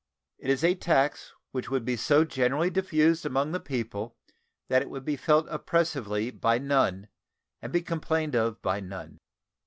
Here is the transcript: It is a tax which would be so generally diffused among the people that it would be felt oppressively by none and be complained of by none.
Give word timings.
It 0.39 0.49
is 0.49 0.63
a 0.63 0.73
tax 0.73 1.31
which 1.51 1.69
would 1.69 1.85
be 1.85 1.95
so 1.95 2.25
generally 2.25 2.71
diffused 2.71 3.23
among 3.23 3.51
the 3.51 3.59
people 3.59 4.17
that 4.67 4.81
it 4.81 4.89
would 4.89 5.05
be 5.05 5.15
felt 5.15 5.45
oppressively 5.51 6.31
by 6.31 6.57
none 6.57 7.07
and 7.61 7.71
be 7.71 7.83
complained 7.83 8.33
of 8.33 8.63
by 8.63 8.79
none. 8.79 9.19